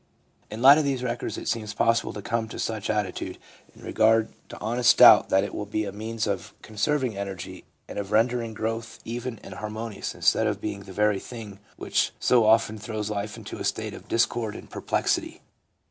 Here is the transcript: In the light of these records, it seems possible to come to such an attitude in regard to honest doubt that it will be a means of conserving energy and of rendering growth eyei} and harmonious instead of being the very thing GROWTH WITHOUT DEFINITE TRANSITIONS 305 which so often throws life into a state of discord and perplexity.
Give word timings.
In 0.49 0.61
the 0.61 0.63
light 0.67 0.79
of 0.79 0.83
these 0.83 1.03
records, 1.03 1.37
it 1.37 1.47
seems 1.47 1.75
possible 1.75 2.11
to 2.13 2.23
come 2.23 2.47
to 2.47 2.57
such 2.57 2.89
an 2.89 2.95
attitude 2.95 3.37
in 3.75 3.83
regard 3.83 4.29
to 4.49 4.59
honest 4.59 4.97
doubt 4.97 5.29
that 5.29 5.43
it 5.43 5.53
will 5.53 5.67
be 5.67 5.85
a 5.85 5.91
means 5.91 6.25
of 6.25 6.55
conserving 6.63 7.15
energy 7.15 7.65
and 7.87 7.99
of 7.99 8.11
rendering 8.11 8.55
growth 8.55 8.97
eyei} 9.05 9.37
and 9.43 9.53
harmonious 9.53 10.15
instead 10.15 10.47
of 10.47 10.59
being 10.59 10.85
the 10.85 10.91
very 10.91 11.19
thing 11.19 11.59
GROWTH 11.77 11.77
WITHOUT 11.77 11.91
DEFINITE 11.91 12.17
TRANSITIONS 12.17 12.37
305 12.39 12.41
which 12.41 12.41
so 12.41 12.45
often 12.47 12.77
throws 12.79 13.09
life 13.11 13.37
into 13.37 13.59
a 13.59 13.63
state 13.63 13.93
of 13.93 14.07
discord 14.07 14.55
and 14.55 14.71
perplexity. 14.71 15.41